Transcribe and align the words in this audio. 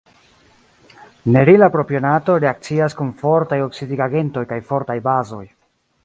Nerila 1.33 1.67
propionato 1.75 2.37
reakcias 2.45 2.97
kun 3.01 3.11
fortaj 3.19 3.59
oksidigagentoj 3.65 4.43
kaj 4.53 4.59
fortaj 4.71 4.97
bazoj. 5.09 5.43